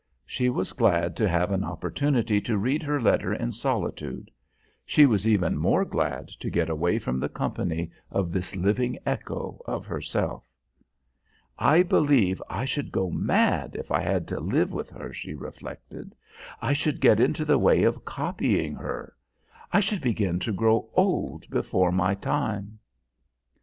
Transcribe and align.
She 0.25 0.49
was 0.49 0.73
glad 0.73 1.15
to 1.17 1.29
have 1.29 1.51
an 1.51 1.63
opportunity 1.63 2.41
to 2.41 2.57
read 2.57 2.81
her 2.81 2.99
letter 2.99 3.35
in 3.35 3.51
solitude; 3.51 4.31
she 4.83 5.05
was 5.05 5.27
even 5.27 5.59
more 5.59 5.85
glad 5.85 6.29
to 6.39 6.49
get 6.49 6.71
away 6.71 6.97
from 6.97 7.19
the 7.19 7.29
company 7.29 7.91
of 8.09 8.31
this 8.31 8.55
living 8.55 8.97
echo 9.05 9.61
of 9.67 9.85
herself. 9.85 10.43
"I 11.59 11.83
believe 11.83 12.41
I 12.49 12.65
should 12.65 12.91
go 12.91 13.11
mad 13.11 13.75
if 13.75 13.91
I 13.91 14.01
had 14.01 14.27
to 14.29 14.39
live 14.39 14.71
with 14.71 14.89
her," 14.89 15.13
she 15.13 15.35
reflected. 15.35 16.15
"I 16.63 16.73
should 16.73 16.99
get 16.99 17.19
into 17.19 17.45
the 17.45 17.59
way 17.59 17.83
of 17.83 18.03
copying 18.03 18.73
her. 18.77 19.15
I 19.71 19.81
should 19.81 20.01
begin 20.01 20.39
to 20.39 20.51
grow 20.51 20.89
old 20.95 21.47
before 21.51 21.91
my 21.91 22.15
time." 22.15 22.79